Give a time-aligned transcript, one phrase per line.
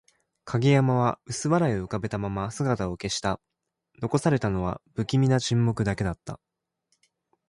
[0.45, 3.39] 影山は薄笑いを浮かべたまま姿を消した。
[4.01, 6.39] 残されたのは、不気味な沈黙だけだった。